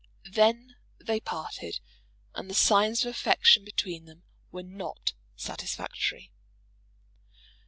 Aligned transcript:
Then 0.31 0.77
they 0.99 1.19
parted, 1.19 1.79
and 2.33 2.49
the 2.49 2.55
signs 2.55 3.05
of 3.05 3.11
affection 3.11 3.63
between 3.63 4.05
them 4.05 4.23
were 4.51 4.63
not 4.63 5.13
satisfactory. 5.35 6.31